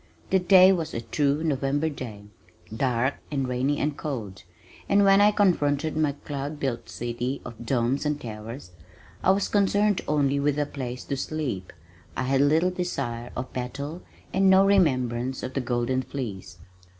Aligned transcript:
The 0.31 0.39
day 0.39 0.73
was 0.73 0.95
a 0.95 1.01
true 1.01 1.43
November 1.43 1.87
day, 1.87 2.23
dark 2.75 3.17
and 3.31 3.47
rainy 3.47 3.77
and 3.77 3.95
cold, 3.95 4.41
and 4.89 5.03
when 5.05 5.21
I 5.21 5.29
confronted 5.31 5.95
my 5.95 6.13
cloud 6.13 6.59
built 6.59 6.89
city 6.89 7.39
of 7.45 7.63
domes 7.67 8.03
and 8.03 8.19
towers 8.19 8.71
I 9.23 9.29
was 9.29 9.47
concerned 9.47 10.01
only 10.07 10.39
with 10.39 10.57
a 10.57 10.65
place 10.65 11.03
to 11.03 11.17
sleep 11.17 11.71
I 12.17 12.23
had 12.23 12.41
little 12.41 12.71
desire 12.71 13.31
of 13.35 13.53
battle 13.53 14.01
and 14.33 14.49
no 14.49 14.65
remembrance 14.65 15.43
of 15.43 15.53
the 15.53 15.61
Golden 15.61 16.01
Fleece. 16.01 16.57